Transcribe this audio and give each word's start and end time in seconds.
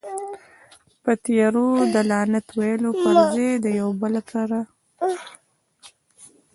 په 1.03 1.11
تيارو 1.23 1.67
ده 1.93 2.01
لعنت 2.11 2.47
ويلو 2.57 2.89
پر 3.01 3.15
ځئ، 3.33 3.49
ډيوه 3.63 3.93
بله 4.01 4.21
کړه. 4.29 4.61